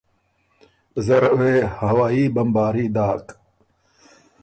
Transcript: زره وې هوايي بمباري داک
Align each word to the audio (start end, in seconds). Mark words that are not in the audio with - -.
زره 1.05 1.29
وې 1.39 1.57
هوايي 1.79 2.25
بمباري 2.35 2.85
داک 2.95 3.25